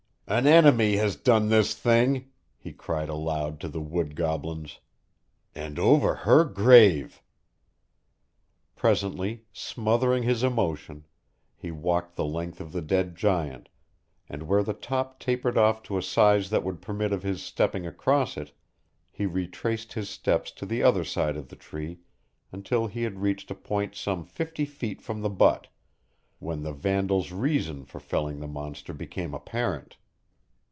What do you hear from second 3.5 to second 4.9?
to the wood goblins.